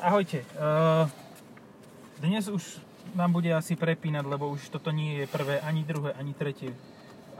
[0.00, 0.44] ahojte.
[0.56, 1.04] Uh,
[2.20, 2.80] dnes už
[3.12, 6.72] nám bude asi prepínať, lebo už toto nie je prvé, ani druhé, ani tretie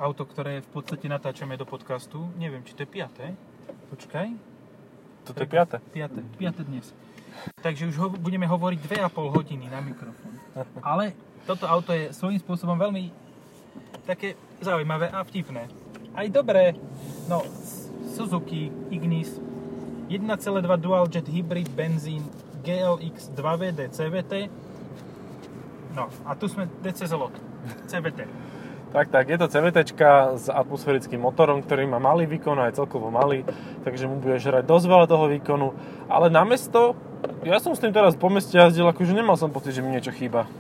[0.01, 2.29] auto, ktoré v podstate natáčame do podcastu.
[2.37, 3.27] Neviem, či to je piaté.
[3.93, 4.29] Počkaj.
[5.29, 5.77] Toto je piaté.
[5.93, 6.87] Piaté, piaté dnes.
[7.61, 10.35] Takže už ho, budeme hovoriť 2,5 hodiny na mikrofón.
[10.85, 11.13] Ale
[11.45, 13.13] toto auto je svojím spôsobom veľmi
[14.05, 15.69] také zaujímavé a vtipné.
[16.17, 16.75] Aj dobré.
[17.31, 17.47] No,
[18.11, 19.39] Suzuki Ignis
[20.11, 20.27] 1,2
[20.83, 22.27] dual jet hybrid benzín
[22.61, 24.33] GLX 2WD CVT.
[25.97, 27.35] No, a tu sme DCZ lot.
[27.91, 28.29] CVT.
[28.91, 29.79] Tak, tak, je to CVT
[30.35, 33.47] s atmosférickým motorom, ktorý má malý výkon, aj celkovo malý,
[33.87, 35.69] takže mu bude žrať dosť veľa toho výkonu.
[36.11, 36.99] Ale na mesto,
[37.47, 40.11] ja som s tým teraz po meste jazdil, akože nemal som pocit, že mi niečo
[40.11, 40.51] chýba.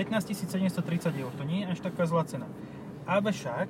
[0.00, 2.48] 15 730 eur, to nie je až taká zlá cena.
[3.04, 3.68] Ale však,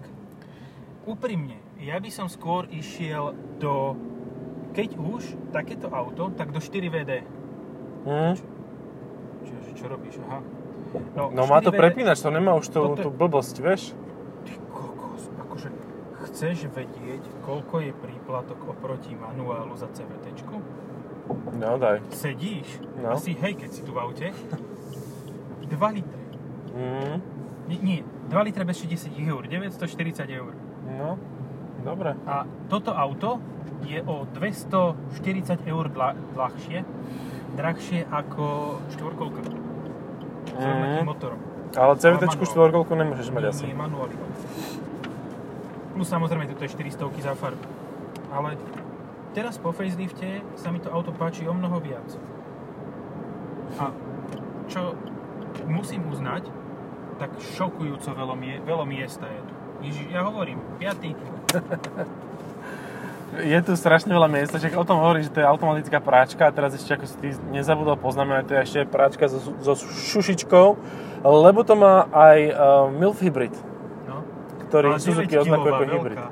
[1.03, 3.99] úprimne, ja by som skôr išiel do,
[4.79, 6.63] keď už, takéto auto, tak do
[8.09, 8.11] 4WD.
[8.11, 8.35] Hm?
[9.45, 10.17] Čiže, čo robíš?
[10.25, 10.41] Aha.
[11.37, 13.93] No má to 4WD prepínač, to nemá už tú, tú blbosť, vieš?
[14.49, 15.69] Ty kokos, akože
[16.29, 20.33] chceš vedieť, koľko je príplatok oproti manuálu za CVT?
[21.61, 22.01] No daj.
[22.09, 23.13] Sedíš, No.
[23.13, 24.33] asi hej, keď si tu v aute,
[25.69, 26.21] 2 litre.
[26.73, 27.17] Hm?
[27.69, 27.99] Nie, nie
[28.33, 30.57] 2 litre bez 60 eur, 940 eur.
[30.89, 31.21] No,
[31.85, 32.17] dobre.
[32.25, 33.45] A toto auto
[33.85, 36.81] je o 240 eur dla, ľahšie,
[37.59, 38.45] drahšie ako
[38.89, 39.43] štvorkolka.
[40.49, 41.07] S rovnakým Mhm.
[41.07, 41.41] motorom.
[41.75, 43.63] Ale CVT štvorkolku nemôžeš mať asi.
[43.67, 44.15] Nie, manuály.
[45.93, 47.67] Plus samozrejme, toto je 400 za farbu.
[48.31, 48.55] Ale
[49.35, 52.07] teraz po facelifte sa mi to auto páči o mnoho viac.
[53.77, 53.93] A
[54.67, 54.95] čo
[55.67, 56.49] musím uznať,
[57.19, 59.55] tak šokujúco veľa, mie, veľa miesta je tu.
[59.81, 61.13] Ježiš, ja hovorím, piatý,
[63.29, 66.51] Je tu strašne veľa miesta, však o tom hovorí, že to je automatická práčka a
[66.51, 70.67] teraz ešte ako si ty nezabudol poznamenať, to je ešte práčka so, so šušičkou,
[71.29, 72.57] lebo to má aj uh,
[72.89, 73.53] MILF hybrid,
[74.09, 74.25] no.
[74.65, 76.19] ktorý Ale Suzuki 9 oznakuje ako kilová, hybrid.
[76.19, 76.29] veľká.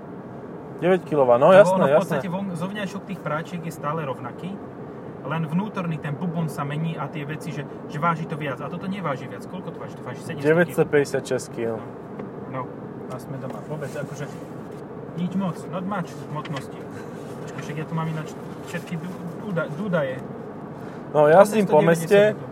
[0.76, 2.00] 9 kg, no Lebo jasné, ono v jasné.
[2.00, 4.50] podstate von, zovňajšok tých práčiek je stále rovnaký,
[5.26, 8.62] len vnútorný ten bubon sa mení a tie veci, že, že váži to viac.
[8.62, 9.42] A toto neváži viac.
[9.50, 9.94] Koľko to váži?
[9.98, 10.70] To váži 700 kg.
[11.50, 11.82] 956 kg.
[12.54, 12.62] No,
[13.10, 13.58] a sme doma.
[13.66, 14.24] Vôbec, akože
[15.16, 16.78] nič moc, not much hmotnosti.
[17.42, 18.32] Počkaj, však ja tu mám ináč
[18.66, 20.20] všetky du- duda- dudaje.
[21.14, 22.44] No jazdím po 890 meste, to.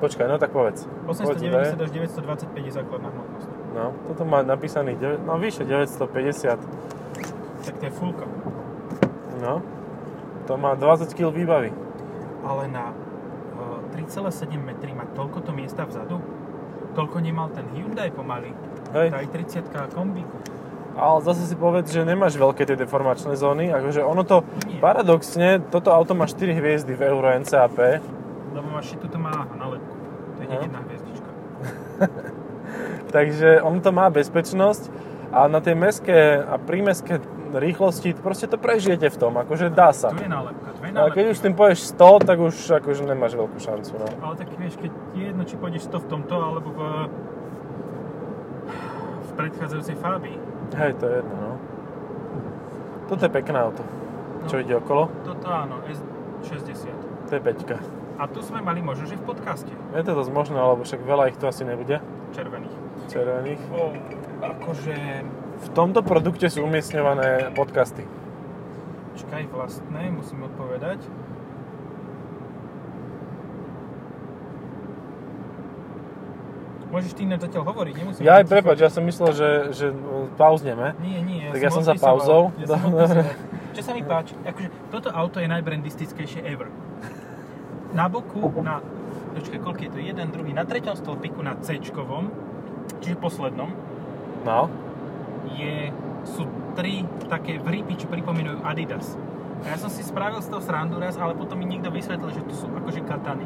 [0.00, 0.84] počkaj, no tak povedz.
[1.06, 1.86] Povedz, 890 daj.
[1.86, 3.48] až 925 je základná hmotnosť.
[3.72, 6.56] No, toto má napísaných, 9, no vyše 950.
[7.64, 8.24] Tak to je fullka.
[9.40, 9.60] No,
[10.48, 11.70] to má 20 kg výbavy.
[12.46, 12.94] Ale na
[13.92, 16.20] e, 3,7 metry má toľkoto miesta vzadu?
[16.96, 18.54] Toľko nemal ten Hyundai pomaly.
[18.96, 19.08] Hej.
[19.12, 20.36] Tá i30 kombíku.
[20.96, 24.40] Ale zase si povedz, že nemáš veľké tie deformačné zóny, akože ono to,
[24.80, 27.76] paradoxne, toto auto má 4 hviezdy v Euro NCAP,
[28.50, 29.92] Lebo máš tu to má na lepku.
[30.36, 30.50] To je No.
[30.50, 31.30] hneď jedna hviezdička.
[33.16, 34.88] takže ono to má bezpečnosť
[35.32, 37.20] a na tie mestské a prímestské
[37.52, 40.12] rýchlosti, proste to prežijete v tom, akože dá sa.
[40.12, 41.14] Tu je nálepka, tu je nálepka.
[41.14, 44.06] keď už tým poješ 100, tak už akože nemáš veľkú šancu, no.
[44.20, 46.80] Ale tak vieš, keď je jedno, či pôjdeš 100 v tomto, alebo v,
[49.20, 50.36] v predchádzajúcej Fabii.
[50.72, 51.52] Hej, to je jedno, no.
[53.06, 53.82] Toto je pekné auto.
[54.46, 54.62] Čo No.
[54.62, 55.02] ide okolo?
[55.22, 55.78] Toto áno,
[56.42, 56.90] S60.
[57.26, 57.76] To je peťka.
[58.16, 61.28] A tu sme mali možno, že v podcaste Je to dosť možné, lebo však veľa
[61.28, 62.00] ich tu asi nebude.
[62.32, 62.74] červených.
[63.06, 63.62] Červených.
[63.70, 63.92] O,
[64.40, 64.94] akože...
[65.56, 68.04] V tomto produkte sú umiestňované podcasty.
[69.16, 71.00] Čakaj, vlastné, musím odpovedať.
[76.96, 78.24] Môžeš ty ináč zatiaľ hovoriť, nemusím...
[78.24, 79.86] Ja aj prepač, ja som myslel, že, že
[80.40, 80.96] pauzneme.
[81.04, 82.56] Nie, nie, ja Tak ja som za pauzou.
[82.56, 82.88] Ja som.
[83.76, 86.72] Čo sa mi páči, akože toto auto je najbrandistickejšie ever.
[87.92, 88.80] Na boku, na,
[89.36, 89.98] počkaj, koľko je to?
[90.00, 93.76] Jeden, druhý, na treťom stĺpiku, na c čiže poslednom,
[94.48, 94.72] No.
[95.52, 95.92] je,
[96.24, 99.20] sú tri také vrípy, čo pripomínajú Adidas.
[99.68, 102.40] A ja som si spravil z toho srandu raz, ale potom mi niekto vysvetlil, že
[102.48, 103.44] to sú akože katany.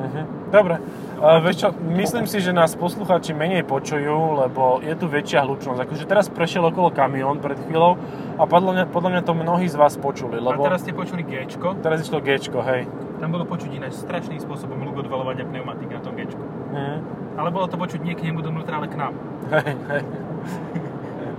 [0.00, 0.39] Mhm.
[0.50, 0.82] Dobre.
[1.20, 5.78] Uh, vieš čo, myslím si, že nás posluchači menej počujú, lebo je tu väčšia hlučnosť.
[5.84, 8.00] Akože teraz prešiel okolo kamión pred chvíľou
[8.40, 10.64] a podľa mňa, podľa mňa to mnohí z vás počuli, Lebo...
[10.64, 12.88] A teraz ste počuli Gčko, teraz išlo Gčko, hej.
[13.20, 16.40] tam bolo počuť ináč strašným spôsobom ľugo odvalovania pneumatik na tom Gčku.
[16.72, 16.96] Mhm.
[17.36, 19.12] Ale bolo to počuť nie k nemu dovnútra, ale k nám.
[19.52, 20.02] Hej, hej.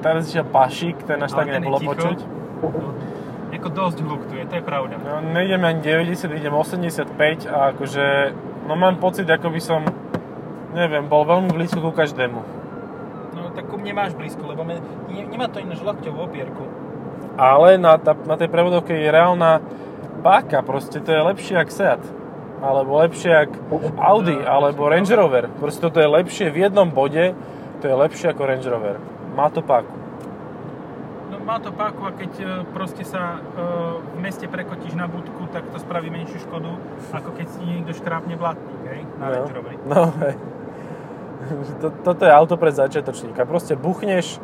[0.02, 2.18] Teraz išiel Pašik, ten až Ale tak nebolo počuť.
[2.62, 2.94] No,
[3.62, 4.98] ako dosť hluk tu je, to je pravda.
[4.98, 8.06] No, nejdem ani 90, idem 85 a akože,
[8.68, 9.82] no mám pocit, ako by som,
[10.74, 12.40] neviem, bol veľmi blízko ku každému.
[13.38, 14.82] No tak ku mne máš blízko, lebo me,
[15.12, 16.64] ne, nemá to ináč lakťovú opierku.
[17.40, 19.64] Ale na, tá, na tej prevodovke je reálna
[20.20, 22.02] páka, proste to je lepšie jak Seat.
[22.62, 23.52] Alebo lepšie jak
[23.98, 25.50] Audi, alebo Range Rover.
[25.58, 27.34] Proste toto je lepšie v jednom bode,
[27.82, 28.96] to je lepšie ako Range Rover.
[29.34, 30.01] Má to páku.
[31.42, 33.60] Má to páku a keď e, proste sa e,
[34.14, 36.70] v meste prekotíš na budku, tak to spraví menšiu škodu,
[37.12, 39.34] ako keď si niekto škrápne blatník, hej, na No.
[39.34, 39.78] Range Roveri.
[39.90, 40.36] No, hej.
[41.82, 43.50] To, toto je auto pre začiatočníka.
[43.50, 44.38] Proste buchneš,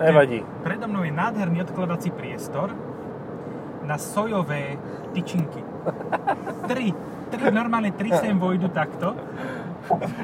[0.00, 0.40] nevadí.
[0.64, 2.72] Predo mnou je nádherný odkladací priestor
[3.84, 4.80] na sojové
[5.12, 5.60] tyčinky.
[6.64, 6.96] Tri,
[7.28, 9.12] tri, normálne tri sem vojdu takto.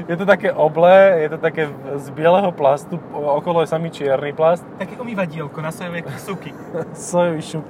[0.08, 4.66] Je to také oblé, je to také z bieleho plastu, okolo je samý čierny plast,
[4.78, 6.54] Také umývadielko na sojové suky.
[6.94, 7.68] sojový šuk.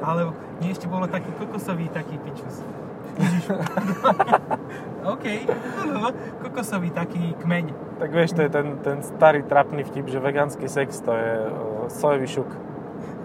[0.00, 2.64] Alebo nie ešte bolo taký kokosový taký pičus.
[5.12, 5.24] OK.
[6.44, 7.64] Kokosový taký kmeň.
[8.00, 11.50] Tak vieš, to je ten, ten starý trapný vtip, že vegánsky sex to je uh,
[11.92, 12.48] sojový šuk.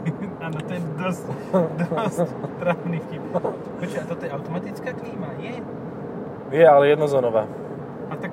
[0.45, 1.25] Áno, to je dosť,
[1.80, 2.27] dosť
[2.59, 3.24] trapný vtip.
[3.80, 5.30] Počkaj, a toto je automatická klíma?
[5.39, 5.63] Je?
[6.53, 7.50] Je, ale jednozónová.
[8.09, 8.31] A tak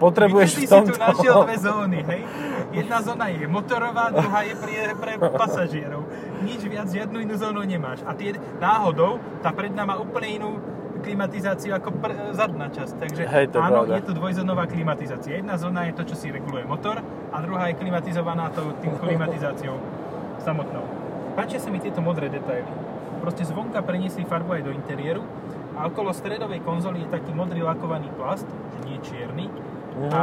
[0.00, 0.96] Potrebuješ v si tu tomto...
[0.96, 2.20] našiel dve zóny, hej?
[2.72, 6.08] Jedna zóna je motorová, druhá je pre, pre pasažierov.
[6.40, 8.00] Nič viac, žiadnu inú zónu nemáš.
[8.08, 10.50] A tie náhodou, tá predná má úplne inú
[11.04, 12.94] klimatizáciu ako pr- zadná časť.
[12.96, 13.92] Takže Hej, to áno, pravda.
[14.00, 15.36] je tu dvojzónová klimatizácia.
[15.36, 17.00] Jedna zóna je to, čo si reguluje motor
[17.32, 19.76] a druhá je klimatizovaná to, tým klimatizáciou
[20.40, 20.84] samotnou.
[21.36, 22.68] Páčia sa mi tieto modré detaily.
[23.20, 25.24] Proste zvonka preniesli farbu aj do interiéru
[25.80, 29.48] a okolo stredovej konzoly je taký modrý lakovaný plast, že nie čierny.
[29.96, 30.12] Mhm.
[30.12, 30.22] A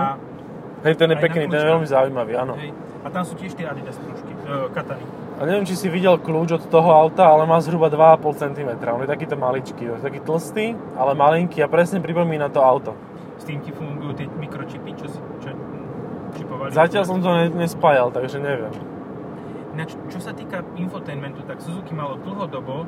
[0.86, 2.54] Hej, ten je pekný, ten je veľmi zaujímavý, áno.
[2.54, 2.69] Hej.
[3.01, 5.01] A tam sú tiež tie Adidas prúžky, e, katany.
[5.38, 8.69] A neviem, či si videl kľúč od toho auta, ale má zhruba 2,5 cm.
[8.86, 12.94] On je takýto maličký, je taký tlstý, ale malinký a presne pripomína to auto.
[13.42, 15.50] S tým ti fungujú tie mikročipy, čo si čo,
[16.38, 16.69] čipovali.
[16.74, 18.74] Zatiaľ som to ne, nespájal, takže neviem.
[19.74, 22.86] Ináč, čo sa týka infotainmentu, tak Suzuki malo dlhodobo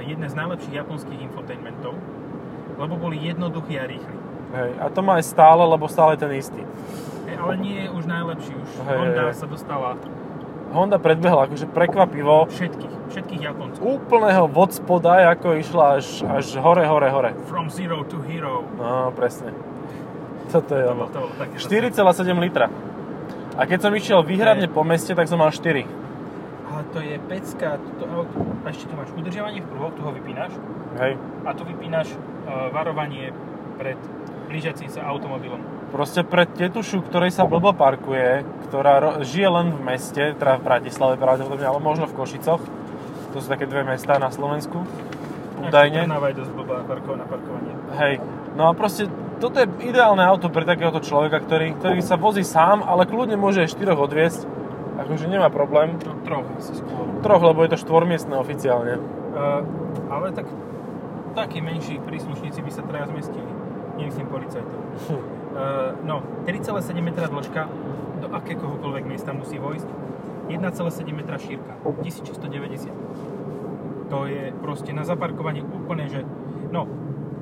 [0.00, 1.92] jedné z najlepších japonských infotainmentov,
[2.78, 4.16] lebo boli jednoduchí a rýchli.
[4.52, 6.60] Hej, a to má aj stále, lebo stále ten istý.
[7.28, 9.36] Hej, ale nie je už najlepší, už Hej, Honda hej.
[9.36, 9.96] sa dostala
[10.72, 13.80] Honda predbehla akože prekvapivo všetkých, všetkých Japoncov.
[13.84, 17.30] úplného od spoda, ako išla až, až hore, hore, hore.
[17.44, 18.64] From zero to hero.
[18.80, 19.52] No, presne.
[20.48, 21.04] Toto je To ono.
[21.04, 22.66] bolo, to bolo také 4,7 litra.
[23.52, 24.72] A keď som išiel výhradne Hej.
[24.72, 25.84] po meste, tak som mal 4.
[26.92, 28.36] To je pecka, toto auto.
[28.62, 30.52] A ešte tu máš udržiavanie v pruhoch, tu ho vypínaš.
[31.00, 31.16] Hej.
[31.48, 33.32] A tu vypínaš uh, varovanie
[33.80, 33.96] pred
[34.52, 35.56] blížiacim sa automobilom.
[35.88, 40.62] Proste pre tetušu, ktorej sa blbo parkuje, ktorá ro- žije len v meste, teda v
[40.68, 42.60] Bratislave pravdepodobne, ale možno v Košicoch.
[43.32, 44.84] To sú také dve mestá na Slovensku.
[45.64, 46.04] Údajne.
[46.04, 47.72] Trnava je dosť blbá parkov na parkovanie.
[47.96, 48.20] Hej.
[48.52, 49.08] No a proste
[49.40, 53.64] toto je ideálne auto pre takéhoto človeka, ktorý, ktorý sa vozí sám, ale kľudne môže
[53.64, 54.44] aj štyroch odviesť.
[55.02, 55.98] Akože nemá problém.
[56.02, 57.04] No troch asi skôr.
[57.20, 58.98] Troch, lebo je to štvormiestne oficiálne.
[59.32, 59.66] Uh,
[60.08, 60.46] ale tak
[61.32, 63.48] takí menší príslušníci by sa teraz zmestili.
[63.98, 64.80] Nemyslím policajtov.
[65.10, 65.20] Hm.
[65.52, 67.68] Uh, no, 3,7 metra dĺžka
[68.22, 69.88] do akékohokoľvek miesta musí vojsť.
[70.48, 71.74] 1,7 metra šírka.
[72.04, 72.90] 1690.
[74.12, 76.20] To je proste na zaparkovanie úplne, že...
[76.68, 76.84] No,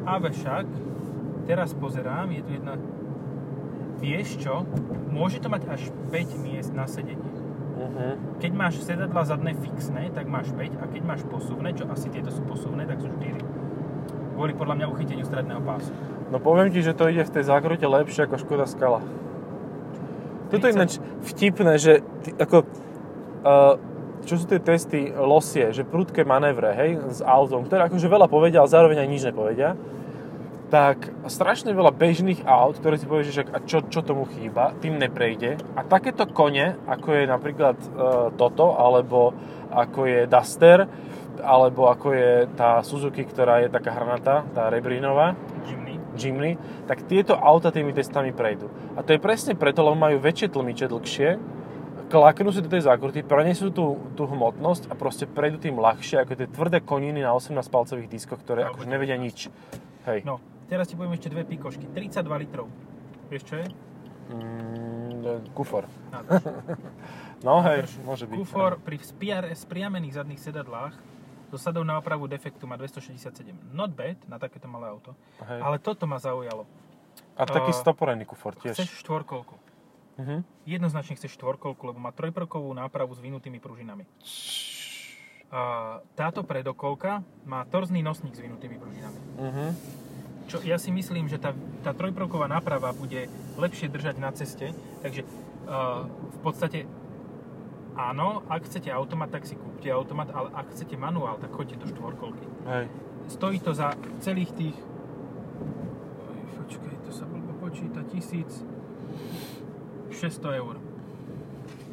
[0.07, 0.67] ale však,
[1.51, 2.79] teraz pozerám, je tu jedna...
[4.01, 4.65] Vieš čo?
[5.13, 5.83] Môže to mať až
[6.15, 7.30] 5 miest na sedenie.
[7.91, 8.15] Uh-huh.
[8.39, 12.31] Keď máš sedadla zadné fixné, tak máš 5 a keď máš posuvné, čo asi tieto
[12.31, 14.39] sú posuvné, tak sú 4.
[14.39, 15.91] Kvôli podľa mňa uchyteniu stredného pásu.
[16.31, 19.03] No poviem ti, že to ide v tej zákrote lepšie ako Škoda Skala.
[20.51, 20.79] Toto je 30.
[20.79, 20.93] ináč
[21.27, 22.63] vtipné, že ty, ako,
[23.43, 23.75] uh,
[24.23, 28.63] čo sú tie testy losie, že prudké manévre, hej, s autom, ktoré akože veľa povedia,
[28.63, 29.75] ale zároveň aj nič nepovedia,
[30.71, 35.03] tak strašne veľa bežných aut, ktoré si povieš, že a čo, čo tomu chýba, tým
[35.03, 35.59] neprejde.
[35.75, 39.35] A takéto kone, ako je napríklad uh, toto, alebo
[39.75, 40.87] ako je Duster,
[41.43, 45.35] alebo ako je tá Suzuki, ktorá je taká hranatá, tá Rebrínová,
[45.67, 45.99] Jimny.
[46.15, 46.53] Jimny,
[46.87, 48.71] tak tieto auta tými testami prejdú.
[48.95, 51.29] A to je presne preto, lebo majú väčšie tlmiče, dlhšie,
[52.11, 56.35] klaknú si do tej zákruty, prenesú tú, tú hmotnosť a proste prejdú tým ľahšie, ako
[56.35, 59.47] tie tvrdé koniny na 18 palcových diskoch, ktoré Alebo akože nevedia nič.
[60.11, 60.27] Hej.
[60.27, 61.91] No, teraz ti poviem ešte dve pikošky.
[61.91, 62.71] 32 litrov.
[63.27, 63.67] Vieš čo je?
[64.31, 65.91] Mm, kufor.
[66.15, 66.47] Nádrž.
[67.41, 68.37] No hej, môže byť.
[68.37, 70.93] Kufor pri spiar, spriamených zadných sedadlách
[71.49, 73.33] so sadou na opravu defektu má 267.
[73.73, 75.17] Not bad na takéto malé auto.
[75.49, 75.57] Hej.
[75.65, 76.69] Ale toto ma zaujalo.
[77.41, 78.77] A taký a- stoporený kufor tiež.
[78.77, 79.57] Chceš štvorkolku.
[80.21, 80.45] Mhm.
[80.69, 84.05] Jednoznačne chceš štvorkolku, lebo má trojprvkovú nápravu s vynutými pružinami.
[85.49, 85.61] A
[86.13, 89.19] táto predokolka má torzný nosník s vynutými pružinami.
[89.41, 89.67] Mhm.
[90.51, 91.55] Čo ja si myslím, že tá,
[91.87, 96.91] tá trojprvková náprava bude lepšie držať na ceste, takže uh, v podstate
[97.95, 101.87] áno, ak chcete automat, tak si kúpte automat, ale ak chcete manuál, tak choďte do
[101.87, 102.47] štvorkolky.
[102.67, 102.91] Hej.
[103.31, 103.95] Stojí to za
[104.27, 104.75] celých tých...
[106.27, 106.59] Oj,
[107.07, 108.67] to sa blbo počíta, 1600
[110.59, 110.83] eur.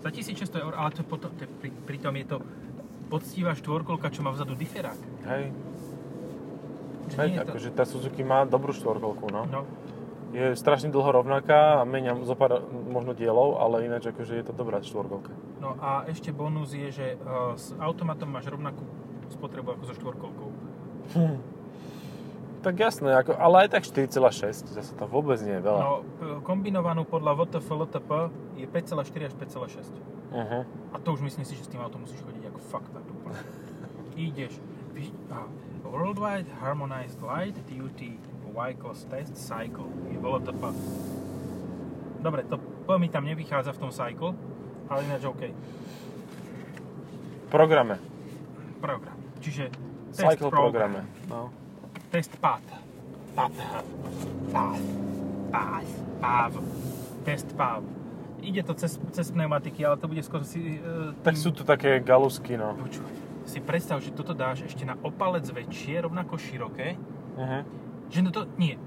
[0.01, 2.41] Za 1600 eur, ale to potom, to pri, pritom je to
[3.07, 4.97] poctivá štvorkolka, čo má vzadu diferák.
[5.29, 5.53] Hej.
[7.07, 9.47] Že Hej, akože tá Suzuki má dobrú štvorkolku, no.
[9.47, 9.61] No,
[10.35, 14.53] Je strašne dlho rovnaká a menia zo pár možno dielov, ale ináč akože je to
[14.53, 15.31] dobrá štvorkolka.
[15.63, 18.83] no a ešte bonus je, že uh, s automatom máš rovnakú
[19.31, 20.49] spotrebu ako so štvorkolkou.
[21.15, 21.39] Hm.
[22.67, 25.81] Tak jasné, ako, ale aj tak 4,6, zase to vôbec nie je veľa.
[25.81, 25.93] No,
[26.41, 28.09] kombinovanú podľa VTF LTP
[28.59, 29.87] je 5,4 až 5,6.
[30.27, 30.63] Uh-huh.
[30.91, 33.39] A to už myslím si, že s tým autom musíš chodiť ako fakt úplne.
[34.17, 34.57] Ideš,
[34.91, 35.45] vy, a,
[35.83, 38.17] Worldwide Harmonized Light Duty
[38.53, 40.63] Vehicle Test Cycle je VLTP.
[42.19, 44.33] Dobre, to P mi tam nevychádza v tom cycle,
[44.89, 45.43] ale ináč OK.
[47.51, 47.99] Programe.
[48.81, 49.17] Program.
[49.39, 49.69] Čiže
[50.11, 50.91] test Cycle program.
[50.91, 51.01] programe.
[51.29, 51.51] No.
[52.09, 52.65] Test path.
[53.35, 53.53] Path.
[54.51, 54.81] Path.
[55.51, 55.91] Path.
[56.19, 56.55] Path.
[57.23, 57.85] Test path.
[58.41, 60.79] Ide to cez, cez pneumatiky, ale to bude skôr si...
[60.79, 62.73] Uh, Tak sú tu také galusky, no.
[62.79, 63.13] Počúvaj,
[63.47, 66.99] si predstav, že toto dáš ešte na opalec väčšie, rovnako široké,
[67.37, 67.61] Uh-huh.
[68.09, 68.81] že na to, nie,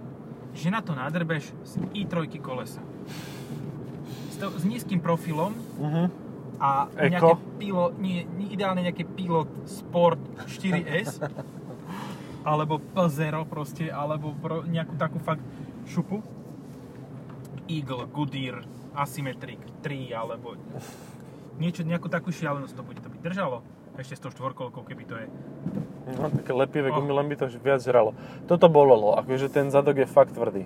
[0.53, 2.83] že na to nádrbeš z i3 kolesa.
[4.29, 6.11] S, to, s nízkym profilom Uh-huh.
[6.59, 7.01] a Eko?
[7.09, 10.19] nejaké pilo, nie, ideálne nejaké Pilot Sport
[10.51, 11.23] 4S
[12.43, 15.45] alebo P0 proste, alebo pro, nejakú takú fakt
[15.87, 16.21] šupu.
[17.71, 18.67] Eagle, Goodyear,
[18.99, 20.59] Asymmetric 3 alebo
[21.63, 23.63] niečo, nejakú takú šialenosť to bude to by držalo.
[24.01, 25.29] Ešte s tou štvorkolkou, keby to je.
[26.17, 26.97] No, také lepivé Oh.
[26.97, 28.17] gumy, len by to viac žralo.
[28.49, 30.65] Toto bolelo, akože ten zadok je fakt tvrdý.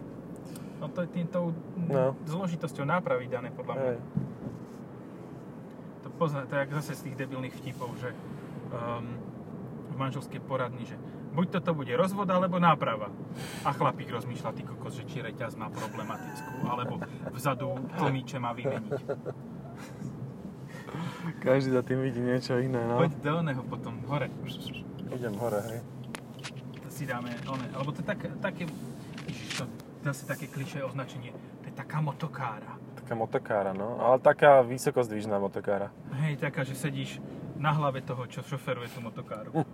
[0.78, 1.50] No to je týmto
[1.90, 2.14] No.
[2.24, 3.88] zložitosťou nápravy dané podľa mňa.
[3.90, 3.98] Hej.
[6.00, 8.14] To pozná, to je zase z tých debilných vtipov, že
[8.70, 9.18] um,
[9.90, 10.94] v manželskej poradni, že
[11.34, 13.10] buď toto bude rozvod, alebo náprava.
[13.66, 17.02] A chlapík rozmýšľa, ty kokos, že či reťaz má problematickú, alebo
[17.34, 18.94] vzadu tlmiče má vymeniť.
[21.40, 23.00] Každý za tým vidí niečo iné, no.
[23.00, 24.28] Poď do oného potom, hore.
[25.14, 25.80] Idem hore, hej.
[26.84, 28.68] To si dáme one, alebo to je tak, také,
[29.28, 29.64] ježiš, to
[30.04, 31.32] zase také klišé označenie,
[31.64, 32.76] to je taká motokára.
[33.00, 34.00] Taká motokára, no.
[34.00, 35.92] Ale taká vysokozdvižná motokára.
[36.24, 37.20] Hej, taká, že sedíš
[37.56, 39.52] na hlave toho, čo šoferuje tú motokáru.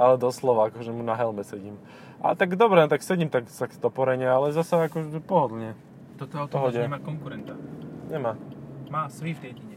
[0.00, 1.76] Ale doslova, akože mu na helme sedím.
[2.24, 5.76] Ale tak dobre, tak sedím tak, tak toporene, ale zase akože pohodlne.
[6.16, 7.52] Toto auto nemá konkurenta.
[8.08, 8.32] Nemá.
[8.88, 9.71] Má Swift jedine.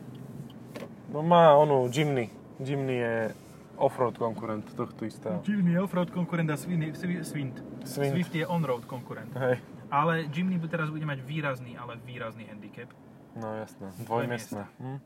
[1.15, 2.27] No má onu Jimny.
[2.59, 3.35] Jimny je
[3.79, 5.39] offroad konkurent tohto istého.
[5.47, 6.91] Jimny offroad konkurent a Swint,
[7.23, 7.63] Swint.
[7.87, 9.31] Swift je on-road konkurent.
[9.31, 9.63] Hej.
[9.87, 12.91] Ale Jimny teraz bude mať výrazný, ale výrazný handicap.
[13.39, 14.67] No jasné, dvojmiestne.
[14.75, 14.99] Hm?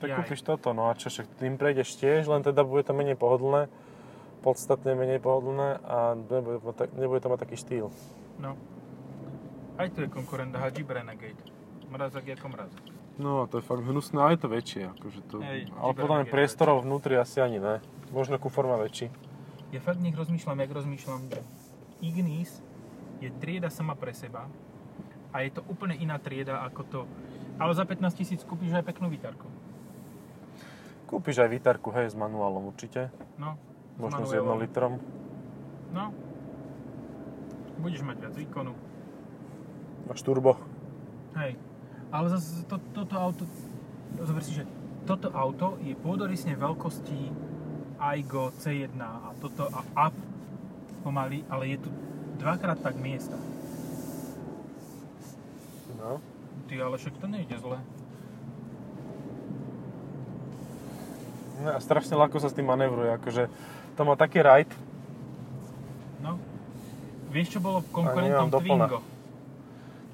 [0.00, 0.18] Tak Jaj.
[0.24, 3.68] kúpiš toto, no a čo, však tým prejdeš tiež, len teda bude to menej pohodlné,
[4.40, 6.56] podstatne menej pohodlné a nebude,
[6.96, 7.86] nebude to mať taký štýl.
[8.40, 8.56] No.
[9.76, 11.40] Aj tu je konkurent Jeep Renegade.
[11.92, 12.91] Mrazak ako mrazak.
[13.20, 15.36] No, to je fakt hnusné, ale je to väčšie, akože to...
[15.44, 17.84] Hej, ale podľa mňa priestorov vnútri asi ani ne.
[18.08, 19.12] Možno kufor má väčší.
[19.72, 21.20] Ja fakt nech rozmýšľam, jak rozmýšľam.
[22.00, 22.64] Ignis
[23.20, 24.48] je trieda sama pre seba
[25.32, 27.00] a je to úplne iná trieda ako to...
[27.60, 29.44] Ale za 15 tisíc kúpiš aj peknú výtarku.
[31.04, 33.12] Kúpiš aj výtarku, hej, s manuálom určite.
[33.36, 33.60] No.
[34.00, 34.56] Možno s manuálom.
[34.56, 34.92] 1 litrom.
[35.92, 36.16] No.
[37.76, 38.72] Budeš mať viac výkonu.
[40.08, 40.56] Máš turbo.
[41.36, 41.60] Hej.
[42.12, 43.44] Ale zase to, toto auto,
[44.20, 44.68] zober si, že
[45.08, 47.32] toto auto je pôdorysne veľkosti
[47.98, 50.16] Aigo C1 a toto a up
[51.02, 51.90] pomaly, ale je tu
[52.38, 53.34] dvakrát tak miesta.
[55.98, 56.20] No.
[56.68, 57.78] Ty, ale však to nejde zle.
[61.62, 63.46] No a strašne ľahko sa s tým manevruje, akože
[63.94, 64.74] to má taký ride,
[66.22, 66.38] No.
[67.34, 68.86] Vieš, čo bolo konkurentom doplna.
[68.86, 68.98] Twingo?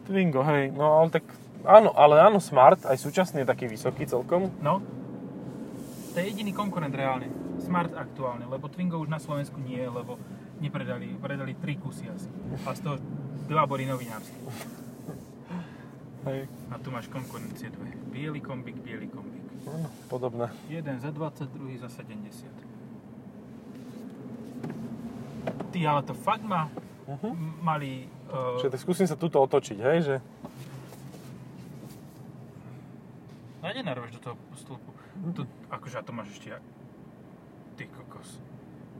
[0.08, 1.24] Twingo, hej, no ale tak,
[1.68, 4.48] áno, ale áno, Smart, aj súčasný je taký vysoký celkom.
[4.64, 4.80] No.
[6.12, 7.28] To je jediný konkurent reálne.
[7.60, 10.16] Smart aktuálne, lebo Twingo už na Slovensku nie, lebo
[10.58, 12.30] nepredali, predali 3 kusy asi.
[12.64, 12.96] A z toho
[13.46, 14.34] dva boli novinárske.
[16.26, 16.48] Hej.
[16.72, 17.92] A tu máš konkurencie dve.
[18.10, 19.44] Bielý kombík, bielý kombík.
[19.68, 20.48] Áno, podobné.
[20.66, 22.48] Jeden za 20, druhý za 70.
[25.68, 26.72] Ty, ale to fakt má
[27.08, 27.32] Uh-huh.
[27.64, 28.04] malý...
[28.28, 30.14] Uh, Čiže tak skúsim sa tuto otočiť, hej, že...
[33.78, 34.90] a nenarveš do toho stĺpu.
[35.32, 36.50] Tu, akože a to máš ešte...
[36.50, 36.66] jak-
[37.74, 38.42] Ty kokos.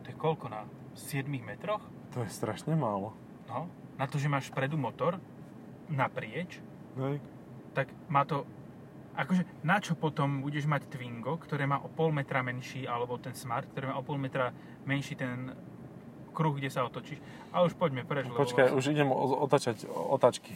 [0.03, 0.63] To je koľko na
[0.95, 1.83] 7 metroch?
[2.15, 3.11] To je strašne málo.
[3.51, 3.67] No.
[3.99, 5.19] Na to, že máš vpredu motor
[5.89, 6.63] naprieč,
[6.95, 7.19] Hej.
[7.75, 8.47] tak má to
[9.19, 13.35] Akože na čo potom budeš mať Twingo, ktoré má o pol metra menší, alebo ten
[13.35, 14.55] Smart, ktorý má o pol metra
[14.87, 15.51] menší ten
[16.31, 17.19] kruh, kde sa otočíš.
[17.51, 20.55] A už poďme preč, lebo Počkaj, vlastne- už idem otačať otačky.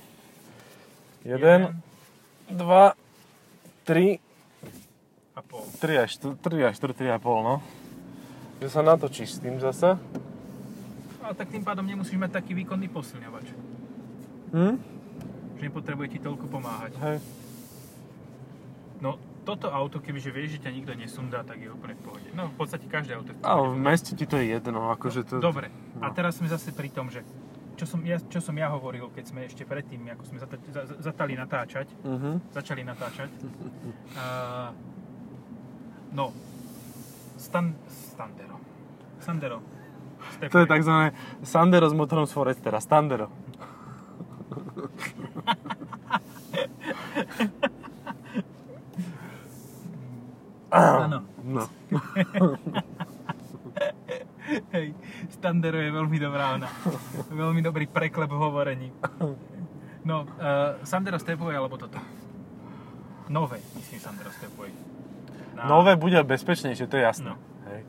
[1.26, 1.83] Jeden,
[2.47, 2.95] dva,
[3.83, 4.19] tri,
[5.33, 5.62] a pol.
[5.79, 7.57] tri a štr, tri a štr, tri a pol, no.
[8.59, 9.99] Že sa natočíš s tým zase.
[11.19, 13.47] Ale tak tým pádom nemusíš mať taký výkonný posilňovač.
[14.53, 14.75] Hm?
[15.55, 16.93] Že nepotrebuje ti toľko pomáhať.
[16.99, 17.19] Hej.
[18.99, 22.29] No, toto auto, kebyže vieš, že ťa nikto nesundá, tak je úplne v pohode.
[22.33, 25.43] No, v podstate každé auto Ale v meste ti to je jedno, akože to...
[25.43, 26.15] Dobre, a No.
[26.15, 27.27] teraz sme zase pri tom, že
[27.75, 30.83] čo som, ja, čo som ja hovoril, keď sme ešte predtým, ako sme zata, za,
[30.85, 32.31] za- zatali natáčať, Mhm.
[32.50, 33.31] začali natáčať.
[34.12, 34.69] Uh,
[36.12, 36.33] no,
[37.37, 38.57] Stan, Standero.
[39.19, 39.59] Sandero.
[40.41, 40.95] To je tzv.
[41.43, 42.79] Sandero s motorom z Forestera.
[42.79, 43.26] Standero.
[50.71, 51.19] Áno.
[51.45, 51.62] No.
[55.42, 56.70] Standero je veľmi dobrá ona.
[57.34, 58.88] veľmi dobrý preklep v hovorení.
[60.06, 61.99] No, uh, Sandero Stepway alebo toto?
[63.26, 64.70] Nové, myslím Sandero Stepway.
[65.58, 67.34] Na- Nové bude bezpečnejšie, to je jasné.
[67.34, 67.42] No.
[67.75, 67.82] Hej.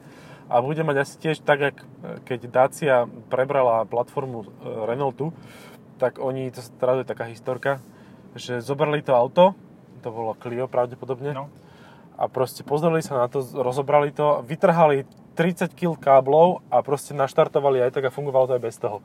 [0.50, 1.86] A bude mať asi tiež tak, jak, e,
[2.26, 4.48] keď Dacia prebrala platformu e,
[4.90, 5.30] Renaultu,
[6.02, 7.80] tak oni, to teraz je taká historka,
[8.34, 9.54] že zobrali to auto,
[10.02, 11.54] to bolo Clio pravdepodobne, No,
[12.18, 17.82] a proste pozreli sa na to, rozobrali to, vytrhali 30 kg káblov a proste naštartovali
[17.82, 19.02] aj tak a fungovalo to aj bez toho.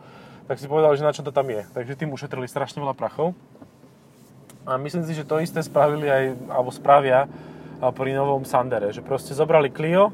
[0.48, 1.64] Tak si povedali, že na čo to tam je.
[1.72, 3.36] Takže tým ušetrili strašne veľa prachov.
[4.68, 7.24] A myslím si, že to isté spravili aj, alebo spravia
[7.80, 10.12] pri novom Sandere, že proste zobrali Clio,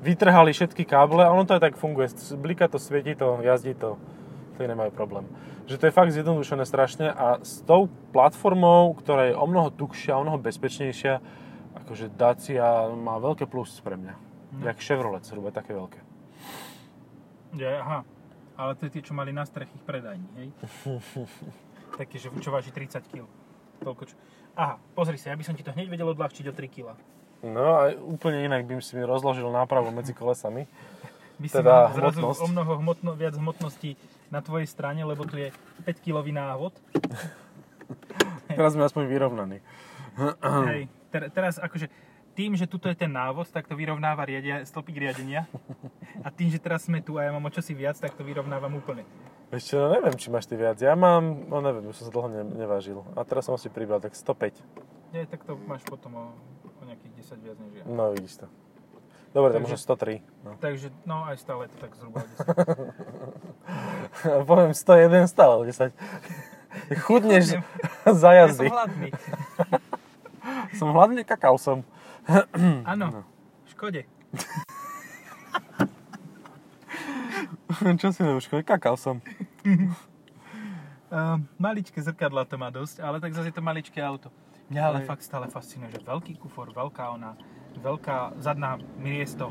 [0.00, 2.08] vytrhali všetky káble a ono to aj tak funguje.
[2.40, 4.00] Blika to, svieti to, jazdí to,
[4.56, 5.28] to nemajú problém.
[5.68, 10.16] Že to je fakt zjednodušené strašne a s tou platformou, ktorá je o mnoho tukšia,
[10.16, 11.20] o mnoho bezpečnejšia,
[11.84, 14.31] akože Dacia má veľké plus pre mňa.
[14.52, 14.68] No.
[14.68, 16.00] Jak Chevrolet, zhruba také veľké.
[17.56, 18.04] je, aha.
[18.52, 20.48] Ale to je tie, čo mali na strech ich predajní, hej?
[22.00, 23.24] Také, že čo váži 30 kg.
[23.80, 24.14] Toľko čo...
[24.52, 26.92] Aha, pozri sa, ja by som ti to hneď vedel odľahčiť o 3 kg.
[27.42, 30.68] No a úplne inak by si mi rozložil nápravu medzi kolesami.
[31.42, 32.40] By si Teda mal zrazu hmotnosť.
[32.44, 33.90] o mnoho hmotno, viac hmotnosti
[34.30, 35.50] na tvojej strane, lebo tu je
[35.82, 36.76] 5 kilový návod.
[38.46, 39.58] Teraz sme aspoň vyrovnaní.
[40.68, 41.88] Hej, ter, teraz akože
[42.32, 45.44] tým, že tuto je ten návod, tak to vyrovnáva riadia, stĺpik riadenia.
[46.24, 48.72] A tým, že teraz sme tu a ja mám o čosi viac, tak to vyrovnávam
[48.80, 49.04] úplne.
[49.52, 50.80] Ešte no neviem, či máš ty viac.
[50.80, 53.04] Ja mám, no neviem, už som sa dlho ne, nevážil.
[53.12, 54.56] A teraz som si pribral, tak 105.
[55.12, 56.24] Nie, tak to máš potom o,
[56.80, 57.84] o nejakých 10 viac než ja.
[57.84, 58.46] No vidíš to.
[59.32, 60.20] Dobre, tak Takže- možno 103.
[60.44, 60.50] No.
[60.56, 62.24] Takže, no aj stále to tak zhruba
[64.24, 64.44] 10.
[64.48, 65.92] Poviem 101 stále 10.
[67.04, 67.60] Chudneš
[68.08, 68.66] za Ja som jazdy.
[68.72, 69.08] hladný.
[70.80, 71.84] Som hladný, kakao som.
[72.92, 73.24] Áno,
[73.66, 74.06] škode.
[78.00, 79.18] Čo si už kakao som.
[79.66, 84.30] Uh, maličké zrkadla to má dosť, ale tak zase je to maličké auto.
[84.70, 85.08] Mňa ale Hej.
[85.10, 87.34] fakt stále fascinuje, že veľký kufor, veľká ona,
[87.82, 89.50] veľká zadná miesto.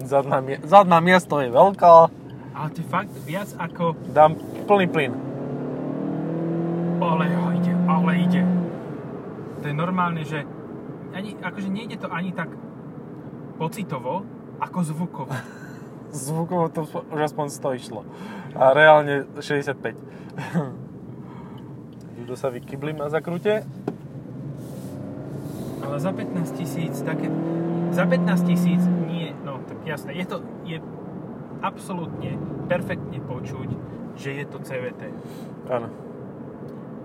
[0.00, 2.08] Zadná, mie- zadná miesto je veľká.
[2.52, 3.96] Ale to je fakt viac ako...
[4.12, 4.36] Dám
[4.68, 5.12] plný plyn.
[7.02, 7.26] Ale
[7.58, 8.42] ide, ale ide.
[9.60, 10.46] To je normálne, že
[11.12, 12.48] ani, akože nejde to ani tak
[13.60, 14.24] pocitovo,
[14.60, 15.32] ako zvukovo.
[16.12, 18.04] Zvukovo to už aspoň 100 išlo.
[18.52, 19.96] A reálne 65.
[22.20, 23.64] Judo sa vykyblím na zakrute.
[25.80, 27.32] Ale za 15 tisíc také...
[27.96, 30.80] Za 15 tisíc nie, no tak jasné, je to, je
[31.64, 32.36] absolútne
[32.68, 33.68] perfektne počuť,
[34.16, 35.02] že je to CVT.
[35.72, 35.88] Áno.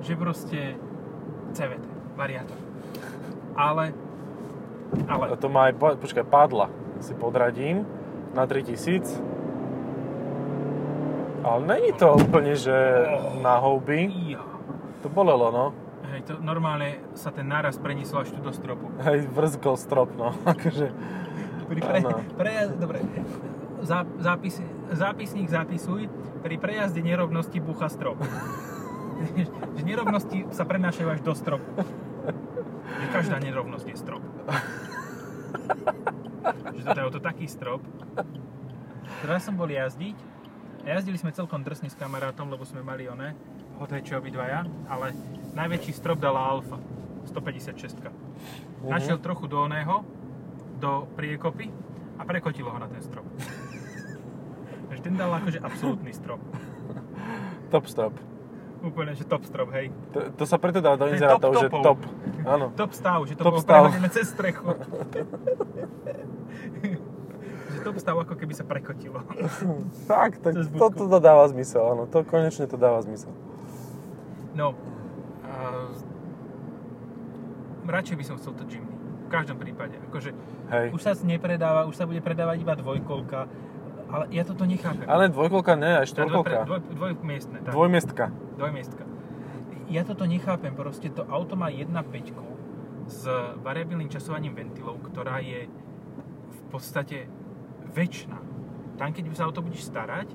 [0.04, 0.60] Že proste
[1.56, 2.67] CVT, variátor.
[3.58, 3.92] Ale,
[5.10, 6.70] A ale, to má aj, po- počkaj, padla.
[7.02, 7.84] Si podradím
[8.38, 9.04] na 3000.
[11.42, 12.74] Ale není to úplne, že
[13.42, 14.36] na houby.
[15.02, 15.66] To bolelo, no.
[16.12, 18.90] hej, to normálne sa ten náraz preniesol až tu do stropu.
[19.06, 20.34] Hej, vrzgol strop, no.
[20.54, 20.90] Akože,
[21.68, 22.00] Pri pre,
[22.38, 23.04] prejazd, dobre,
[23.86, 24.58] Zá, zápis,
[24.90, 26.10] zápisník zapisuj,
[26.42, 28.18] pri prejazde nerovnosti búcha strop.
[29.78, 31.66] že nerovnosti sa prenášajú až do stropu.
[32.88, 34.24] Že každá nerovnosť je strop.
[36.78, 37.84] že toto je auto taký strop.
[39.24, 40.16] Teraz som bol jazdiť
[40.88, 43.36] a jazdili sme celkom drsne s kamarátom, lebo sme mali one,
[43.82, 45.12] hoteče obidvaja, ale
[45.58, 46.80] najväčší strop dala Alfa,
[47.28, 48.08] 156.
[48.88, 50.06] Našiel trochu do oného,
[50.80, 51.68] do priekopy
[52.18, 53.26] a prekotilo ho na ten strop.
[54.88, 56.40] Takže ten dal akože absolútny strop.
[57.74, 58.16] top strop.
[58.88, 59.92] Úplne, že top strop, hej.
[60.16, 62.00] To, to sa preto dá do inzerátov, že top.
[62.48, 62.72] Áno.
[62.80, 63.92] Top stav, že to Top stav.
[64.16, 64.64] cez strechu.
[67.76, 69.20] že top stav ako keby sa prekotilo.
[70.12, 72.08] Tak, tak Cez to, dáva zmysel, áno.
[72.08, 73.36] To konečne to dáva zmysel.
[74.56, 74.72] No,
[75.44, 75.92] a...
[77.84, 78.96] radšej by som chcel to Jimny.
[79.28, 80.00] V každom prípade.
[80.08, 80.32] Akože,
[80.72, 80.96] Hej.
[80.96, 83.52] už sa nepredáva, už sa bude predávať iba dvojkolka,
[84.08, 85.08] ale ja toto nechápem.
[85.08, 86.58] Ale dvojkolka ne, aj To je dvoj, štvorkolka.
[86.66, 87.72] dvoj, dvojmiestne, tak.
[87.76, 88.24] Dvojmiestka.
[88.56, 89.04] Dvojmiestka.
[89.88, 91.92] Ja toto nechápem, proste to auto má 1.5
[93.08, 93.24] s
[93.64, 95.72] variabilným časovaním ventilov, ktorá je
[96.52, 97.32] v podstate
[97.96, 98.38] väčšina.
[99.00, 100.28] Tam, keď sa o to budeš starať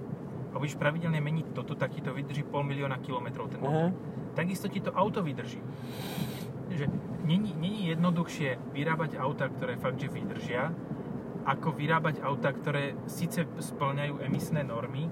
[0.52, 3.60] a budeš pravidelne meniť toto, tak ti to vydrží pol milióna kilometrov ten.
[3.60, 3.88] Mhm.
[4.32, 5.60] Takisto ti to auto vydrží.
[6.72, 6.88] Že
[7.28, 10.72] není, není jednoduchšie vyrábať auta, ktoré fakt, že vydržia,
[11.42, 15.10] ako vyrábať auta, ktoré síce splňajú emisné normy,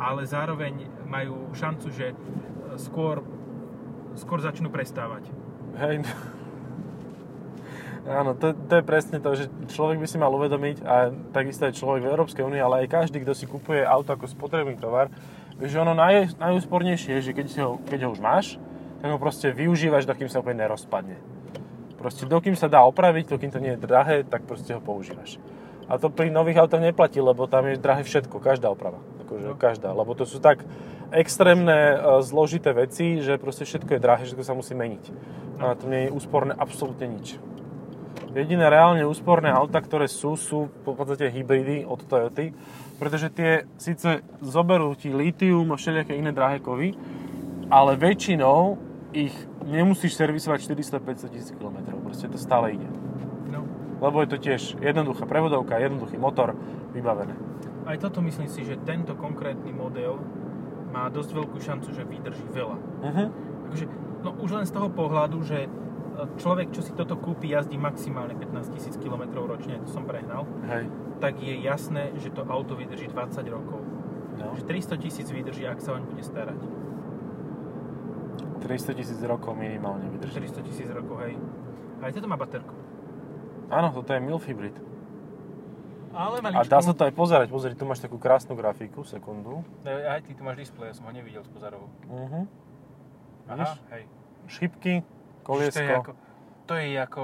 [0.00, 2.14] ale zároveň majú šancu, že e,
[2.80, 3.20] skôr,
[4.16, 5.28] skôr začnú prestávať.
[5.76, 6.04] Hej.
[8.08, 9.44] Áno, to, to je presne to, že
[9.76, 13.20] človek by si mal uvedomiť, a takisto aj človek v Európskej únii, ale aj každý,
[13.20, 15.12] kto si kupuje auto ako spotrebný tovar,
[15.60, 18.56] že ono naj, najúspornejšie je, že keď, si ho, keď ho už máš,
[19.04, 21.20] tak ho proste využívaš, dokým sa úplne nerozpadne.
[22.00, 25.36] Proste dokým sa dá opraviť, dokým to nie je drahé, tak proste ho používaš.
[25.90, 29.02] A to pri nových autách neplatí, lebo tam je drahé všetko, každá oprava.
[29.26, 29.58] Akože No.
[29.58, 30.62] každá, lebo to sú tak
[31.10, 35.04] extrémne e, zložité veci, že proste všetko je drahé, všetko sa musí meniť.
[35.58, 37.42] A na to nie je úsporné absolútne nič.
[38.30, 42.54] Jediné reálne úsporné auta, ktoré sú, sú v podstate hybridy od Toyoty,
[43.02, 46.94] pretože tie síce zoberú ti litium a všelijaké iné drahé kovy,
[47.66, 48.78] ale väčšinou
[49.10, 49.34] ich
[49.66, 51.82] nemusíš servisovať 400-500 tisíc km.
[52.06, 52.99] Proste to stále ide.
[54.00, 56.56] Lebo je to tiež jednoduchá prevodovka, jednoduchý motor,
[56.96, 57.36] vybavené.
[57.84, 60.16] Aj toto myslím si, že tento konkrétny model
[60.90, 62.76] má dosť veľkú šancu, že vydrží veľa.
[62.76, 63.28] Uh-huh.
[63.70, 63.86] Akože,
[64.26, 65.68] no už len z toho pohľadu, že e,
[66.40, 70.90] človek, čo si toto kúpi, jazdí maximálne 15 000 km ročne, to som prehnal, Hej.
[71.22, 73.80] tak je jasné, že to auto vydrží 20 rokov.
[74.40, 74.56] No.
[74.56, 76.60] Že 300 tisíc vydrží, ak sa oň bude starať.
[78.60, 80.42] 300 tisíc rokov minimálne vydrží.
[80.48, 81.38] 400 tisíc rokov, hej.
[82.00, 82.79] Aj toto má baterku.
[83.70, 84.76] Áno, toto je MILF hybrid.
[86.10, 86.66] Ale A maličku.
[86.66, 87.46] dá sa to aj pozerať.
[87.48, 89.62] Pozri, tu máš takú krásnu grafiku, sekundu.
[89.86, 91.86] E, Aj ty tu máš displej, ja som ho nevidel z pozarovu.
[92.10, 92.44] Uh-huh.
[93.46, 94.10] Aha, hej.
[94.50, 95.94] Šipky, Ježiš, To je koliesko.
[96.02, 96.12] ako...
[96.66, 97.22] To je ako...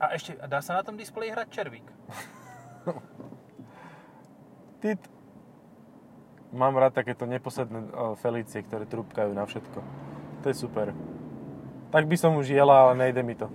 [0.00, 1.84] A ešte, a dá sa na tom displeji hrať červík?
[4.82, 4.98] Tit.
[6.52, 9.78] Mám rád takéto neposedné uh, Felície, ktoré trúbkajú na všetko.
[10.42, 10.92] To je super.
[11.92, 13.48] Tak by som už jela, ale nejde mi to.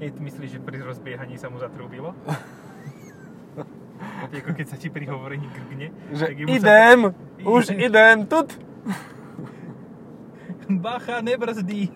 [0.00, 2.12] Je, ty myslíš, že pri rozbiehaní sa mu zatrúbilo?
[3.54, 5.88] To je ako keď sa ti pri hovorení grgne.
[6.10, 6.98] Že tak jemu sa- idem,
[7.44, 7.78] už Ide.
[7.86, 8.48] idem, tut.
[10.66, 11.92] Bacha, nebrzdí.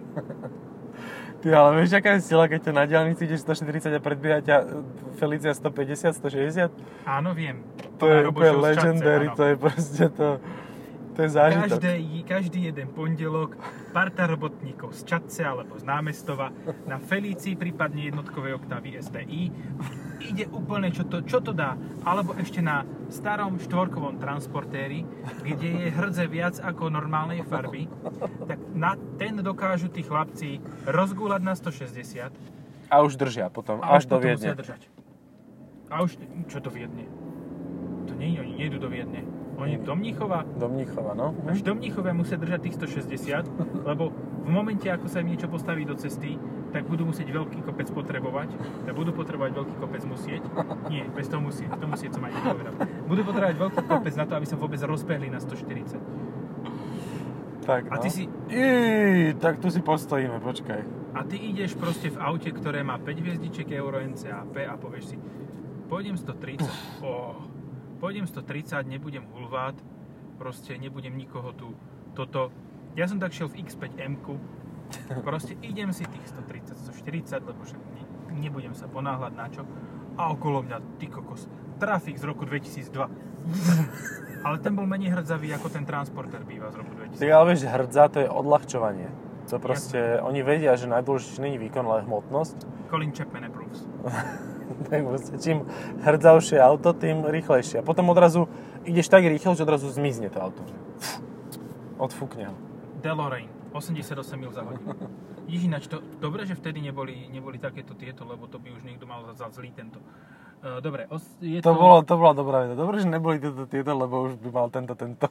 [1.38, 4.56] Ty, ale vieš, aká je sila, keď ťa na diálnici ideš 140 a predbieha ťa
[5.16, 6.70] Felicia 150, 160?
[7.06, 7.62] Áno, viem.
[7.96, 9.36] To je Robo úplne legendary, áno.
[9.38, 10.26] to je proste to...
[11.18, 11.82] To je zážitok.
[11.82, 11.92] Každé,
[12.30, 13.58] každý jeden pondelok
[13.90, 16.54] parta robotníkov z Čadce alebo z Námestova
[16.86, 19.50] na Felícii, prípadne jednotkovej oktávy STI
[20.22, 21.74] ide úplne čo to, čo to dá.
[22.06, 25.02] Alebo ešte na starom štvorkovom transportéri,
[25.42, 27.90] kde je hrdze viac ako normálnej farby,
[28.46, 34.06] tak na ten dokážu tí chlapci rozgúľať na 160 A už držia potom, a až
[34.06, 34.54] už do Viedne.
[35.90, 36.14] A už,
[36.46, 37.10] čo do Viedne?
[38.06, 39.37] To nie, oni nejdu do Viedne.
[39.58, 41.34] Oni do Mníchova Do Mníchova, no.
[41.50, 44.14] až do Mníchova musia držať tých 160, lebo
[44.46, 46.38] v momente, ako sa im niečo postaví do cesty,
[46.70, 48.54] tak budú musieť veľký kopec potrebovať,
[48.86, 50.42] tak budú potrebovať veľký kopec musieť.
[50.92, 52.74] Nie, bez toho musieť, to musieť som aj nepovedal.
[53.10, 55.98] Budú potrebovať veľký kopec na to, aby sa vôbec rozbehli na 140.
[57.68, 58.00] Tak, A no.
[58.00, 60.80] ty si- Í, tak tu si postojíme, počkaj.
[61.12, 65.16] A ty ideš proste v aute, ktoré má 5 hviezdiček Euro NCAP a povieš si,
[65.88, 66.64] pôjdem 130,
[67.04, 67.36] oh,
[67.98, 69.74] pôjdem 130, nebudem hulvát,
[70.38, 71.74] proste nebudem nikoho tu,
[72.14, 72.54] toto.
[72.94, 74.22] Ja som tak šiel v X5M,
[75.26, 78.02] proste idem si tých 130, 140, lebo však ne,
[78.38, 79.62] nebudem sa ponáhľať na čo.
[80.18, 81.46] A okolo mňa, ty kokos,
[81.78, 83.06] trafik z roku 2002.
[84.46, 87.22] Ale ten bol menej hrdzavý, ako ten transporter býva z roku 2002.
[87.22, 89.08] Tak ale vieš, hrdza to je odľahčovanie.
[89.48, 92.90] To proste, oni vedia, že najdôležitejšie není výkon, ale hmotnosť.
[92.92, 93.88] Colin Chapman approves.
[94.88, 95.66] tak proste, čím
[96.02, 97.80] hrdzavšie auto, tým rýchlejšie.
[97.80, 98.46] A potom odrazu
[98.84, 100.62] ideš tak rýchlo, že odrazu zmizne to auto.
[101.98, 102.54] Odfúkne ho.
[103.02, 104.94] DeLorean, 88 mil za hodinu.
[105.48, 109.24] Ináč, to, dobre, že vtedy neboli, neboli takéto tieto, lebo to by už niekto mal
[109.32, 109.96] za zlý tento.
[110.58, 112.76] Uh, dobre, os, je To, bolo, to bola dobrá veda.
[112.76, 115.30] Dobre, že neboli tieto, tieto, lebo už by mal tento, tento.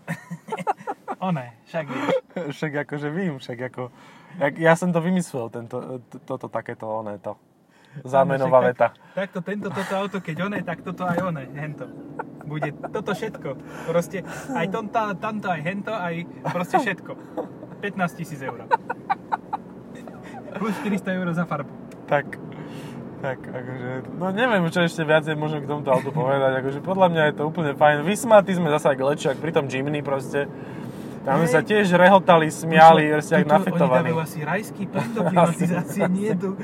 [1.27, 2.07] One, však vieš.
[2.55, 3.93] však akože vím, však ako...
[4.37, 7.37] Jak, ja som to vymyslel, tento, to, toto takéto oné to.
[8.05, 8.87] Zámenová veta.
[8.93, 11.85] Tak, takto, tento, toto auto, keď one, tak toto aj one, hento.
[12.47, 13.49] Bude toto všetko.
[13.89, 14.23] Proste
[14.53, 16.23] aj tomto, tamto, aj hento, aj
[16.53, 17.11] proste všetko.
[17.81, 18.65] 15 tisíc eur.
[20.57, 21.69] Plus 400 eur za farbu.
[22.07, 22.25] Tak,
[23.17, 27.23] tak, akože, no neviem, čo ešte viacej môžem k tomuto autu povedať, akože podľa mňa
[27.29, 28.05] je to úplne fajn.
[28.05, 30.45] Vysmatí sme zase ak lečiak pri tom Jimny proste.
[31.27, 31.51] Tam Hej.
[31.51, 34.15] sa tiež rehotali, smiali, proste jak nafetovaní.
[34.15, 36.55] Oni dávajú asi rajský plyn do klimatizácie, nie, tu,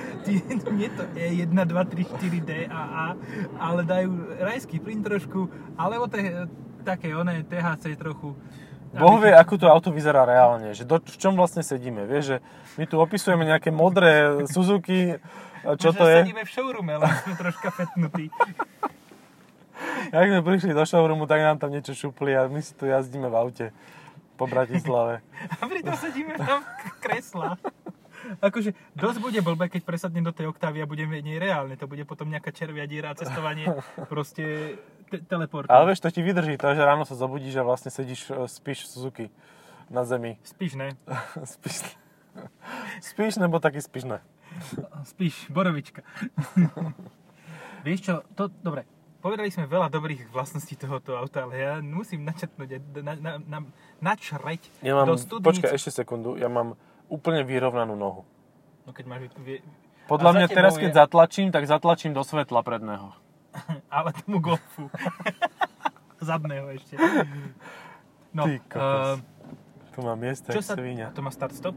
[0.71, 3.05] nie, to E1, 2, 3, 4, D a A,
[3.59, 6.47] ale dajú rajský plyn trošku, alebo te,
[6.87, 8.39] také oné THC trochu.
[8.95, 12.37] Boh vie, ako to auto vyzerá reálne, že do, v čom vlastne sedíme, vieš, že
[12.79, 15.19] my tu opisujeme nejaké modré Suzuki,
[15.75, 16.17] čo Možno to je?
[16.23, 18.31] sedíme v showroome, ale sme troška fetnutí.
[20.15, 23.27] Jak sme prišli do showroomu, tak nám tam niečo šupli a my si tu jazdíme
[23.27, 23.67] v aute
[24.35, 25.21] po Bratislave.
[25.61, 27.55] A pritom sedíme tam k- kresla.
[28.39, 31.75] Akože dosť bude blbé, keď presadnem do tej oktávy a budem v nej reálne.
[31.75, 33.67] To bude potom nejaká červia diera a cestovanie
[34.11, 34.79] proste
[35.11, 35.67] te- teleport.
[35.67, 38.87] Ale vieš, to ti vydrží to, že ráno sa zobudíš a vlastne sedíš, e, spíš
[38.87, 39.25] v Suzuki
[39.91, 40.39] na zemi.
[40.47, 40.95] Spíš, ne?
[41.59, 41.83] spíš,
[43.03, 44.19] spíš nebo taky spíš ne.
[45.03, 46.05] Spíš, borovička.
[47.83, 48.87] Vieš čo, to, dobre,
[49.23, 53.59] povedali sme veľa dobrých vlastností tohoto auta, ale ja musím načrtnúť, na, na, na,
[54.03, 55.47] načreť Ja mám, do studnice.
[55.47, 56.75] počkaj, ešte sekundu, ja mám
[57.07, 58.27] úplne vyrovnanú nohu.
[58.83, 59.31] No keď máš...
[59.39, 59.63] Vie,
[60.11, 63.15] Podľa mňa teraz, je- keď zatlačím, tak zatlačím do svetla predného.
[63.95, 64.91] ale tomu golfu.
[66.19, 66.95] Zadného ešte.
[68.35, 69.19] No, Ty kokos.
[69.19, 70.75] eh, Tu mám miesto, čo sa...
[70.75, 71.15] svinia.
[71.15, 71.75] To má start-stop?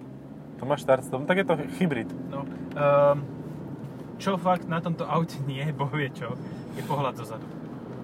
[0.57, 2.09] Tu máš start stop, tak je to hybrid.
[2.33, 2.49] No.
[2.73, 3.21] Um,
[4.17, 6.33] čo fakt na tomto aute nie je, boh vie čo,
[6.77, 7.49] je pohľad zozadu.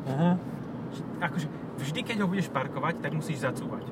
[0.08, 0.34] Uh-huh.
[1.20, 1.46] Akože
[1.78, 3.84] vždy, keď ho budeš parkovať, tak musíš zacúvať.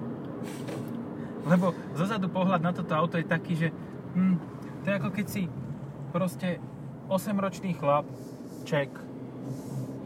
[1.44, 3.68] Lebo zozadu pohľad na toto auto je taký, že
[4.16, 4.36] hm,
[4.84, 5.42] to je ako keď si
[6.10, 6.58] proste
[7.08, 8.08] 8-ročný chlap,
[8.64, 8.90] check,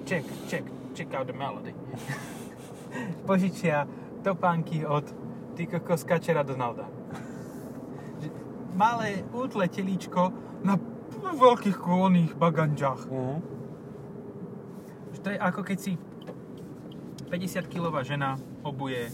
[0.06, 1.74] check, check, check out the melody.
[3.28, 3.86] Požičia
[4.22, 5.04] topánky od
[5.54, 6.86] ty kokos kačera Donalda.
[8.74, 10.34] Malé útle telíčko
[10.66, 10.78] na
[11.22, 13.06] veľkých kôlnych baganžách.
[13.06, 13.53] Uh-huh.
[15.24, 15.92] To je ako keď si
[17.32, 19.08] 50 kilová žena obuje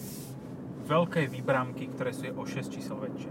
[0.85, 3.31] veľké výbramky, ktoré sú o 6 čísel väčšie.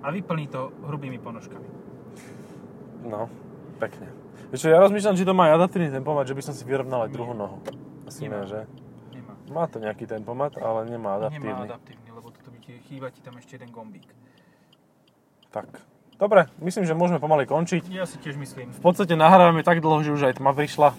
[0.00, 1.64] A vyplní to hrubými ponožkami.
[3.08, 3.32] No,
[3.80, 4.12] pekne.
[4.52, 7.32] Vieš ja rozmýšľam, či to má adaptívny tempomat, že by som si vyrovnal aj druhú
[7.32, 7.64] nohu.
[8.04, 8.44] Asi Nemá.
[8.44, 8.60] ne, že?
[9.14, 9.32] Nemá.
[9.48, 11.64] Má to nejaký tempomat, ale nemá Nemá adaptívny.
[11.64, 14.04] adaptívny, lebo toto by ti, chýba ti tam ešte jeden gombík.
[15.48, 15.66] Tak.
[16.20, 17.88] Dobre, myslím, že môžeme pomaly končiť.
[17.88, 18.76] Ja si tiež myslím.
[18.76, 20.92] V podstate nahrávame tak dlho, že už aj tma prišla.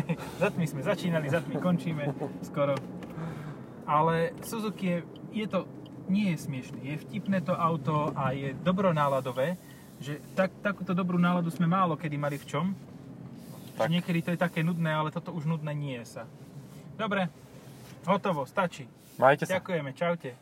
[0.42, 2.04] za tmy sme začínali, za tmy končíme
[2.44, 2.76] skoro.
[3.86, 4.98] Ale Suzuki je,
[5.34, 5.66] je to,
[6.08, 6.78] nie je smiešné.
[6.82, 9.58] Je vtipné to auto a je dobronáladové,
[10.02, 12.66] že tak, takúto dobrú náladu sme málo kedy mali v čom.
[12.72, 13.88] Tak.
[13.88, 13.88] Tak.
[13.88, 16.24] Niekedy to je také nudné, ale toto už nudné nie je sa.
[16.94, 17.32] Dobre,
[18.04, 18.84] hotovo, stačí.
[19.16, 19.58] Majte sa.
[19.58, 20.41] Ďakujeme, čaute.